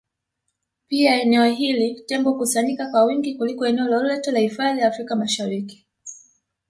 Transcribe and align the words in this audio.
Pia 0.87 1.21
eneo 1.21 1.45
hili 1.49 2.03
Tembo 2.07 2.31
hukusanyika 2.31 2.91
kwa 2.91 3.03
wingi 3.03 3.35
kuliko 3.35 3.67
eneo 3.67 3.87
lolote 3.87 4.31
la 4.31 4.39
hifadhi 4.39 4.81
Afrika 4.81 5.15
Mashariki 5.15 5.87